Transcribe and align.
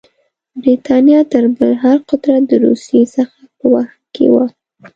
برټانیه 0.61 1.21
تر 1.31 1.43
بل 1.57 1.71
هر 1.83 1.97
قدرت 2.09 2.41
د 2.47 2.51
روسیې 2.65 3.01
څخه 3.15 3.39
په 3.57 3.65
وهم 3.73 3.99
کې 4.13 4.25
وه. 4.33 4.45